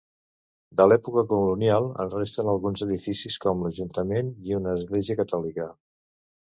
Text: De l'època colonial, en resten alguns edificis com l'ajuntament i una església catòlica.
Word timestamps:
De 0.79 0.87
l'època 0.87 1.23
colonial, 1.33 1.91
en 2.05 2.09
resten 2.15 2.51
alguns 2.55 2.85
edificis 2.89 3.39
com 3.47 3.63
l'ajuntament 3.67 4.35
i 4.51 4.61
una 4.63 4.77
església 4.81 5.21
catòlica. 5.25 5.75